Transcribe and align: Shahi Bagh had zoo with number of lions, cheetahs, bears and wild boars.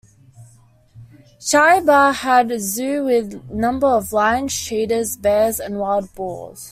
Shahi 1.39 1.85
Bagh 1.85 2.15
had 2.15 2.59
zoo 2.59 3.05
with 3.05 3.47
number 3.51 3.85
of 3.85 4.11
lions, 4.11 4.51
cheetahs, 4.51 5.15
bears 5.15 5.59
and 5.59 5.77
wild 5.77 6.11
boars. 6.15 6.59